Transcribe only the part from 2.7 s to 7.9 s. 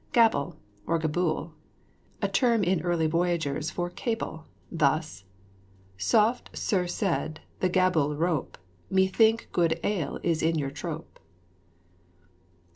early voyagers for cable. Thus, "Softe, ser, seyd the